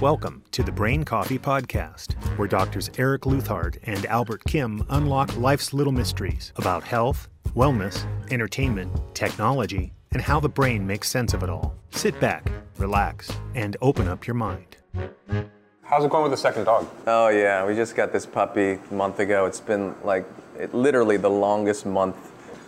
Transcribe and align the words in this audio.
Welcome 0.00 0.44
to 0.52 0.62
the 0.62 0.70
Brain 0.70 1.02
Coffee 1.02 1.40
Podcast, 1.40 2.12
where 2.38 2.46
doctors 2.46 2.88
Eric 2.98 3.22
Leuthardt 3.22 3.78
and 3.82 4.06
Albert 4.06 4.44
Kim 4.46 4.86
unlock 4.90 5.36
life's 5.36 5.72
little 5.72 5.92
mysteries 5.92 6.52
about 6.54 6.84
health, 6.84 7.28
wellness, 7.56 8.06
entertainment, 8.30 8.92
technology, 9.12 9.92
and 10.12 10.22
how 10.22 10.38
the 10.38 10.48
brain 10.48 10.86
makes 10.86 11.10
sense 11.10 11.34
of 11.34 11.42
it 11.42 11.50
all. 11.50 11.74
Sit 11.90 12.20
back, 12.20 12.48
relax, 12.76 13.32
and 13.56 13.76
open 13.80 14.06
up 14.06 14.24
your 14.24 14.34
mind. 14.34 14.76
How's 15.82 16.04
it 16.04 16.10
going 16.12 16.22
with 16.22 16.30
the 16.30 16.36
second 16.36 16.62
dog? 16.62 16.86
Oh 17.08 17.26
yeah, 17.26 17.66
we 17.66 17.74
just 17.74 17.96
got 17.96 18.12
this 18.12 18.24
puppy 18.24 18.78
a 18.90 18.94
month 18.94 19.18
ago. 19.18 19.46
It's 19.46 19.60
been 19.60 19.96
like 20.04 20.24
it, 20.56 20.72
literally 20.72 21.16
the 21.16 21.30
longest 21.30 21.86
month 21.86 22.16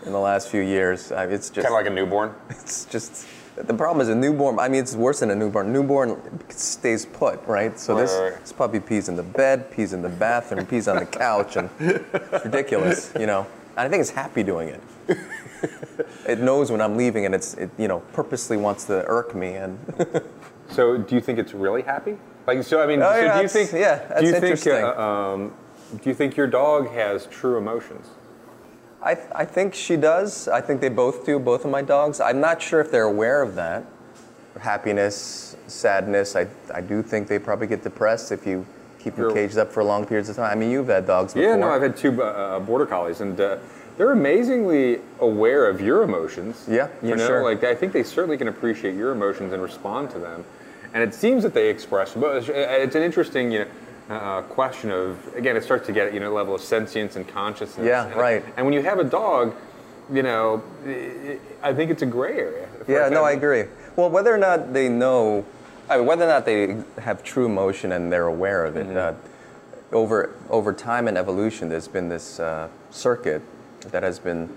in 0.04 0.10
the 0.10 0.18
last 0.18 0.48
few 0.48 0.62
years. 0.62 1.12
I, 1.12 1.26
it's 1.26 1.48
just 1.48 1.64
Kind 1.64 1.78
of 1.78 1.80
like 1.80 1.86
a 1.86 1.94
newborn. 1.94 2.34
it's 2.50 2.86
just 2.86 3.28
the 3.62 3.74
problem 3.74 4.00
is 4.00 4.08
a 4.08 4.14
newborn. 4.14 4.58
I 4.58 4.68
mean, 4.68 4.80
it's 4.82 4.94
worse 4.94 5.20
than 5.20 5.30
a 5.30 5.34
newborn. 5.34 5.72
Newborn 5.72 6.20
stays 6.50 7.06
put, 7.06 7.44
right? 7.46 7.78
So 7.78 7.94
this, 7.96 8.10
Right, 8.12 8.18
right, 8.20 8.30
right. 8.32 8.40
this 8.40 8.52
puppy 8.52 8.80
pees 8.80 9.08
in 9.08 9.16
the 9.16 9.22
bed, 9.22 9.70
pees 9.70 9.92
in 9.92 10.02
the 10.02 10.08
bathroom, 10.08 10.66
pees 10.66 10.88
on 10.88 10.96
the 10.96 11.06
couch, 11.06 11.56
and 11.56 11.70
it's 11.80 12.44
ridiculous, 12.44 13.12
you 13.18 13.26
know. 13.26 13.46
And 13.76 13.86
I 13.86 13.88
think 13.88 14.00
it's 14.00 14.10
happy 14.10 14.42
doing 14.42 14.68
it. 14.68 14.80
it 16.26 16.40
knows 16.40 16.70
when 16.70 16.80
I'm 16.80 16.96
leaving, 16.96 17.24
and 17.26 17.34
it's 17.34 17.54
it, 17.54 17.70
you 17.78 17.88
know 17.88 18.00
purposely 18.12 18.56
wants 18.56 18.84
to 18.86 19.04
irk 19.06 19.34
me, 19.34 19.54
and 19.54 19.78
So, 20.70 20.96
do 20.96 21.16
you 21.16 21.20
think 21.20 21.40
it's 21.40 21.52
really 21.52 21.82
happy? 21.82 22.16
Like, 22.46 22.62
so 22.62 22.80
I 22.80 22.86
mean, 22.86 23.02
Oh, 23.02 23.10
so 23.12 23.20
yeah, 23.20 23.36
do 23.36 23.42
you 23.42 23.48
think? 23.48 23.72
yeah, 23.72 23.98
do 23.98 24.08
that's 24.08 24.22
you 24.22 24.30
think? 24.32 24.44
interesting. 24.44 24.84
Uh, 24.84 24.94
um, 25.02 25.52
do 26.00 26.08
you 26.08 26.14
think 26.14 26.36
your 26.36 26.46
dog 26.46 26.88
has 26.90 27.26
true 27.26 27.56
emotions? 27.58 28.06
I, 29.02 29.16
I 29.34 29.44
think 29.44 29.74
she 29.74 29.96
does. 29.96 30.48
I 30.48 30.60
think 30.60 30.80
they 30.80 30.88
both 30.88 31.24
do, 31.24 31.38
both 31.38 31.64
of 31.64 31.70
my 31.70 31.82
dogs. 31.82 32.20
I'm 32.20 32.40
not 32.40 32.60
sure 32.60 32.80
if 32.80 32.90
they're 32.90 33.04
aware 33.04 33.42
of 33.42 33.54
that. 33.54 33.84
Happiness, 34.60 35.56
sadness. 35.66 36.36
I, 36.36 36.46
I 36.74 36.80
do 36.80 37.02
think 37.02 37.28
they 37.28 37.38
probably 37.38 37.66
get 37.66 37.82
depressed 37.82 38.30
if 38.30 38.46
you 38.46 38.66
keep 38.98 39.16
them 39.16 39.32
caged 39.32 39.56
up 39.56 39.72
for 39.72 39.82
long 39.82 40.04
periods 40.04 40.28
of 40.28 40.36
time. 40.36 40.50
I 40.50 40.54
mean, 40.54 40.70
you've 40.70 40.88
had 40.88 41.06
dogs 41.06 41.32
before. 41.32 41.48
Yeah, 41.48 41.56
no, 41.56 41.70
I've 41.70 41.82
had 41.82 41.96
two 41.96 42.22
uh, 42.22 42.26
uh, 42.26 42.60
border 42.60 42.84
collies, 42.84 43.22
and 43.22 43.40
uh, 43.40 43.56
they're 43.96 44.12
amazingly 44.12 45.00
aware 45.20 45.68
of 45.68 45.80
your 45.80 46.02
emotions. 46.02 46.66
Yeah, 46.68 46.88
you 47.02 47.10
for 47.12 47.16
know, 47.16 47.26
sure. 47.26 47.44
like 47.44 47.64
I 47.64 47.74
think 47.74 47.92
they 47.92 48.02
certainly 48.02 48.36
can 48.36 48.48
appreciate 48.48 48.94
your 48.94 49.12
emotions 49.12 49.52
and 49.54 49.62
respond 49.62 50.10
to 50.10 50.18
them. 50.18 50.44
And 50.92 51.02
it 51.02 51.14
seems 51.14 51.42
that 51.44 51.54
they 51.54 51.70
express. 51.70 52.14
But 52.14 52.48
it's 52.48 52.96
an 52.96 53.02
interesting, 53.02 53.52
you 53.52 53.60
know, 53.60 53.66
uh, 54.10 54.42
question 54.42 54.90
of 54.90 55.34
again, 55.36 55.56
it 55.56 55.62
starts 55.62 55.86
to 55.86 55.92
get 55.92 56.12
you 56.12 56.20
know 56.20 56.32
level 56.32 56.54
of 56.54 56.60
sentience 56.60 57.16
and 57.16 57.26
consciousness. 57.26 57.86
Yeah, 57.86 58.06
and, 58.06 58.16
right. 58.16 58.44
And 58.56 58.66
when 58.66 58.72
you 58.72 58.82
have 58.82 58.98
a 58.98 59.04
dog, 59.04 59.54
you 60.12 60.22
know, 60.22 60.62
i 60.84 61.38
I 61.62 61.72
think 61.74 61.90
it's 61.90 62.02
a 62.02 62.06
gray 62.06 62.38
area. 62.38 62.68
Yeah, 62.88 63.08
no, 63.08 63.24
I 63.24 63.32
agree. 63.32 63.64
Well, 63.96 64.10
whether 64.10 64.34
or 64.34 64.38
not 64.38 64.72
they 64.72 64.88
know, 64.88 65.44
I 65.88 65.98
mean, 65.98 66.06
whether 66.06 66.24
or 66.24 66.28
not 66.28 66.44
they 66.44 66.82
have 67.00 67.22
true 67.22 67.46
emotion 67.46 67.92
and 67.92 68.12
they're 68.12 68.26
aware 68.26 68.64
of 68.64 68.76
it, 68.76 68.86
Mm-hmm. 68.86 68.96
uh, 68.96 69.96
over 69.96 70.34
over 70.50 70.72
time 70.72 71.08
and 71.08 71.16
evolution, 71.18 71.68
there's 71.68 71.88
been 71.88 72.08
this 72.08 72.40
uh, 72.40 72.68
circuit 72.90 73.42
that 73.90 74.02
has 74.02 74.18
been 74.18 74.48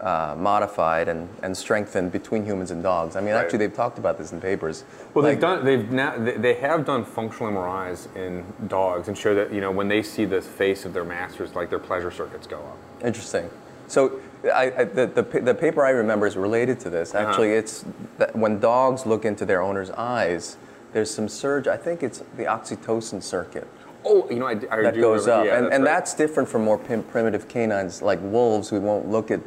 uh, 0.00 0.34
modified 0.38 1.08
and, 1.08 1.28
and 1.42 1.56
strengthened 1.56 2.12
between 2.12 2.44
humans 2.44 2.70
and 2.70 2.82
dogs. 2.82 3.16
I 3.16 3.20
mean, 3.20 3.32
Right. 3.34 3.40
actually, 3.44 3.60
they've 3.60 3.74
talked 3.74 3.98
about 3.98 4.18
this 4.18 4.32
in 4.32 4.40
papers. 4.40 4.84
Well, 5.14 5.24
Like- 5.24 5.34
they've 5.34 5.40
done. 5.40 5.64
They've 5.64 5.90
now. 5.90 6.14
They 6.18 6.54
have 6.54 6.84
done 6.84 7.04
functional 7.04 7.50
MRIs 7.52 8.08
in 8.14 8.44
dogs 8.68 9.08
and 9.08 9.16
show 9.16 9.34
that 9.34 9.52
you 9.52 9.60
know 9.60 9.70
when 9.70 9.88
they 9.88 10.02
see 10.02 10.24
the 10.24 10.42
face 10.42 10.84
of 10.84 10.92
their 10.92 11.04
masters, 11.04 11.54
like 11.54 11.70
their 11.70 11.78
pleasure 11.78 12.10
circuits 12.10 12.46
go 12.46 12.56
up. 12.56 12.76
Interesting. 13.04 13.48
So 13.88 14.20
I, 14.52 14.72
I, 14.78 14.84
the, 14.84 15.06
the, 15.06 15.22
the 15.40 15.54
paper 15.54 15.84
I 15.86 15.90
remember 15.90 16.26
is 16.26 16.36
related 16.36 16.78
to 16.80 16.90
this. 16.90 17.14
Uh-huh. 17.14 17.26
Actually, 17.28 17.52
it's 17.52 17.84
that 18.18 18.34
when 18.36 18.58
dogs 18.58 19.06
look 19.06 19.24
into 19.24 19.44
their 19.46 19.62
owner's 19.62 19.90
eyes, 19.92 20.56
there's 20.92 21.10
some 21.10 21.28
surge. 21.28 21.66
I 21.68 21.76
think 21.76 22.02
it's 22.02 22.22
the 22.36 22.44
oxytocin 22.44 23.22
circuit 23.22 23.66
Oh, 24.08 24.28
you 24.30 24.36
know, 24.38 24.46
I, 24.46 24.52
I 24.52 24.82
that 24.82 24.94
goes 25.00 25.26
remember- 25.26 25.30
up, 25.32 25.46
yeah, 25.46 25.56
and, 25.56 25.64
that's 25.66 25.74
and 25.74 25.84
right. 25.84 25.90
that's 25.90 26.14
different 26.14 26.48
from 26.48 26.62
more 26.64 26.78
prim- 26.78 27.02
primitive 27.04 27.48
canines 27.48 28.02
like 28.02 28.20
wolves 28.22 28.68
who 28.68 28.80
won't 28.80 29.08
look 29.10 29.30
at 29.32 29.40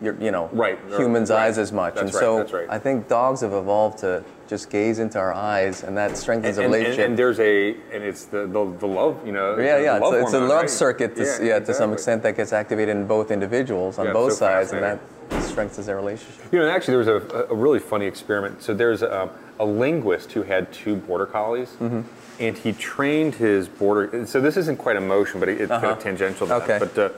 your, 0.00 0.14
you 0.20 0.30
know, 0.30 0.48
Right, 0.52 0.78
humans' 0.96 1.30
right. 1.30 1.46
eyes 1.46 1.58
as 1.58 1.72
much. 1.72 1.94
That's 1.94 2.14
and 2.14 2.14
right, 2.14 2.48
so. 2.50 2.66
I 2.68 2.78
think 2.78 3.08
dogs 3.08 3.40
have 3.40 3.52
evolved 3.52 3.98
to 3.98 4.22
just 4.48 4.70
gaze 4.70 4.98
into 4.98 5.18
our 5.18 5.32
eyes, 5.34 5.82
and 5.82 5.96
that 5.96 6.16
strengthens 6.16 6.56
And, 6.58 6.72
the 6.72 6.76
and, 6.76 6.84
relationship. 6.84 7.08
and 7.08 7.18
there's 7.18 7.40
a 7.40 7.70
and 7.92 8.02
it's 8.04 8.24
the 8.26 8.46
the, 8.46 8.64
the 8.78 8.86
love 8.86 9.24
you 9.26 9.32
know. 9.32 9.58
yeah, 9.58 9.78
yeah, 9.78 9.96
it's, 9.98 10.10
a- 10.12 10.20
it's 10.22 10.32
a 10.32 10.40
love 10.40 10.60
right? 10.62 10.70
circuit, 10.70 11.16
to, 11.16 11.22
s- 11.22 11.40
yeah, 11.42 11.58
to 11.58 11.74
some 11.74 11.92
extent 11.92 12.22
that 12.22 12.36
gets 12.36 12.52
activated 12.52 12.96
in 12.96 13.06
both 13.06 13.30
individuals 13.30 13.98
on 13.98 14.06
Yeah, 14.06 14.12
both 14.12 14.32
so 14.32 14.38
sides, 14.38 14.72
and 14.72 14.82
that 14.82 14.98
strengthens 15.42 15.86
their 15.86 15.96
relationship. 15.96 16.52
You 16.52 16.60
know, 16.60 16.68
actually, 16.70 17.02
there 17.02 17.12
was 17.14 17.30
a, 17.30 17.46
a 17.50 17.54
really 17.54 17.78
funny 17.80 18.06
experiment. 18.06 18.62
So 18.62 18.72
there's 18.72 19.02
a, 19.02 19.28
a 19.60 19.64
linguist 19.66 20.32
who 20.32 20.42
had 20.42 20.72
two 20.72 20.96
border 20.96 21.26
collies, 21.26 21.68
Mm-hmm. 21.80 22.00
and 22.40 22.56
he 22.56 22.72
trained 22.72 23.34
his 23.34 23.68
border. 23.68 24.24
So 24.26 24.40
this 24.40 24.56
isn't 24.56 24.78
quite 24.78 24.96
emotion, 24.96 25.40
but 25.40 25.48
it- 25.50 25.60
it's 25.60 25.68
kind 25.70 25.84
of 25.84 25.90
Uh-huh. 25.92 26.00
tangential 26.00 26.46
to 26.46 26.54
Okay. 26.54 26.78
that. 26.78 26.94
But 26.94 26.98
uh, 26.98 27.08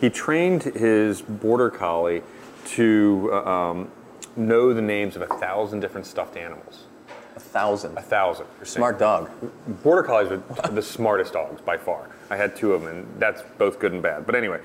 he 0.00 0.10
trained 0.10 0.62
his 0.62 1.22
border 1.22 1.70
collie 1.70 2.22
to 2.66 3.30
uh, 3.32 3.50
um, 3.50 3.90
know 4.36 4.72
the 4.72 4.82
names 4.82 5.16
of 5.16 5.22
a 5.22 5.26
thousand 5.26 5.80
different 5.80 6.06
stuffed 6.06 6.36
animals. 6.36 6.84
A 7.36 7.40
thousand. 7.40 7.96
A 7.96 8.02
thousand. 8.02 8.46
Smart 8.64 8.98
dog. 8.98 9.30
Border 9.82 10.02
collies 10.02 10.30
are 10.30 10.70
the 10.70 10.82
smartest 10.82 11.32
dogs 11.32 11.60
by 11.60 11.76
far. 11.76 12.08
I 12.30 12.36
had 12.36 12.56
two 12.56 12.72
of 12.72 12.82
them, 12.82 12.90
and 12.90 13.20
that's 13.20 13.42
both 13.58 13.78
good 13.78 13.92
and 13.92 14.02
bad. 14.02 14.26
But 14.26 14.34
anyway. 14.34 14.60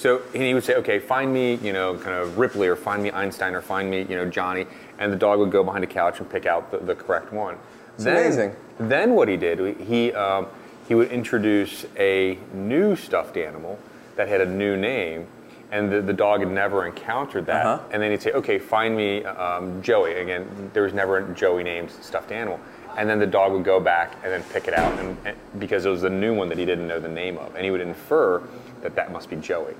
So 0.00 0.22
he 0.32 0.54
would 0.54 0.64
say, 0.64 0.76
okay, 0.76 0.98
find 0.98 1.30
me, 1.30 1.56
you 1.56 1.74
know, 1.74 1.94
kind 1.94 2.16
of 2.16 2.38
Ripley, 2.38 2.68
or 2.68 2.74
find 2.74 3.02
me 3.02 3.10
Einstein, 3.10 3.54
or 3.54 3.60
find 3.60 3.90
me, 3.90 3.98
you 4.08 4.16
know, 4.16 4.24
Johnny, 4.24 4.66
and 4.98 5.12
the 5.12 5.16
dog 5.16 5.40
would 5.40 5.50
go 5.50 5.62
behind 5.62 5.84
a 5.84 5.86
couch 5.86 6.20
and 6.20 6.30
pick 6.30 6.46
out 6.46 6.70
the, 6.70 6.78
the 6.78 6.94
correct 6.94 7.34
one. 7.34 7.58
It's 7.96 8.06
amazing. 8.06 8.56
Then 8.78 9.14
what 9.14 9.28
he 9.28 9.36
did, 9.36 9.78
he 9.78 10.10
um, 10.14 10.46
he 10.90 10.96
would 10.96 11.12
introduce 11.12 11.86
a 12.00 12.36
new 12.52 12.96
stuffed 12.96 13.36
animal 13.36 13.78
that 14.16 14.26
had 14.26 14.40
a 14.40 14.44
new 14.44 14.76
name, 14.76 15.24
and 15.70 15.88
the, 15.88 16.02
the 16.02 16.12
dog 16.12 16.40
had 16.40 16.50
never 16.50 16.84
encountered 16.84 17.46
that. 17.46 17.64
Uh-huh. 17.64 17.84
And 17.92 18.02
then 18.02 18.10
he'd 18.10 18.20
say, 18.20 18.32
okay, 18.32 18.58
find 18.58 18.96
me 18.96 19.24
um, 19.24 19.80
Joey. 19.82 20.14
Again, 20.14 20.68
there 20.74 20.82
was 20.82 20.92
never 20.92 21.18
a 21.18 21.32
Joey 21.32 21.62
named 21.62 21.92
stuffed 21.92 22.32
animal. 22.32 22.58
And 22.96 23.08
then 23.08 23.20
the 23.20 23.26
dog 23.28 23.52
would 23.52 23.62
go 23.62 23.78
back 23.78 24.16
and 24.24 24.32
then 24.32 24.42
pick 24.52 24.66
it 24.66 24.74
out, 24.74 24.98
and, 24.98 25.16
and 25.24 25.36
because 25.60 25.86
it 25.86 25.90
was 25.90 26.02
the 26.02 26.10
new 26.10 26.34
one 26.34 26.48
that 26.48 26.58
he 26.58 26.64
didn't 26.64 26.88
know 26.88 26.98
the 26.98 27.08
name 27.08 27.38
of, 27.38 27.54
and 27.54 27.64
he 27.64 27.70
would 27.70 27.80
infer 27.80 28.42
that 28.82 28.96
that 28.96 29.12
must 29.12 29.30
be 29.30 29.36
Joey. 29.36 29.74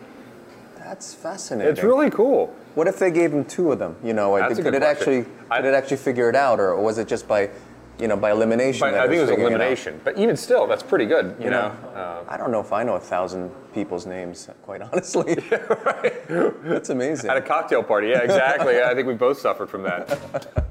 That's 0.79 1.13
fascinating. 1.13 1.73
It's 1.73 1.83
really 1.83 2.11
cool. 2.11 2.55
What 2.77 2.87
if 2.87 3.01
they 3.01 3.11
gave 3.11 3.33
him 3.33 3.45
two 3.45 3.73
of 3.73 3.81
them? 3.81 3.97
You 4.05 4.13
know, 4.13 4.39
That's 4.39 4.61
a 4.61 4.63
could 4.63 4.75
good 4.75 4.75
it 4.75 4.85
actually 4.85 5.23
question. 5.23 5.47
I- 5.51 5.61
did 5.61 5.71
it 5.71 5.75
actually 5.75 5.97
figure 5.97 6.29
it 6.29 6.37
out, 6.37 6.61
or 6.61 6.81
was 6.81 6.99
it 6.99 7.09
just 7.09 7.27
by, 7.27 7.51
you 8.01 8.09
know, 8.09 8.17
by 8.17 8.31
elimination? 8.31 8.81
But 8.81 8.93
that 8.93 9.01
I 9.05 9.07
think 9.09 9.19
it 9.19 9.21
was 9.21 9.31
figuring 9.31 9.53
out? 9.55 9.61
elimination. 9.61 10.01
But 10.03 10.19
even 10.19 10.37
still, 10.37 10.67
that's 10.67 10.83
pretty 10.83 11.07
good. 11.07 11.37
You, 11.39 11.45
You 11.47 11.51
know. 11.51 11.69
know, 11.69 11.89
Uh, 12.01 12.25
I 12.29 12.37
don't 12.37 12.51
know 12.51 12.61
if 12.61 12.73
I 12.73 12.83
know 12.83 12.95
a 12.95 13.01
thousand 13.01 13.51
people's 13.75 14.07
names, 14.07 14.49
quite 14.63 14.83
honestly. 14.83 15.35
That's 16.29 16.91
amazing. 16.91 17.31
at 17.31 17.37
a 17.37 17.41
cocktail 17.43 17.83
party, 17.83 18.09
yeah, 18.09 18.21
exactly. 18.21 18.81
I 18.83 18.95
think 18.95 19.07
we 19.07 19.15
both 19.15 19.39
suffered 19.39 19.69
from 19.69 19.83
that. 19.85 20.67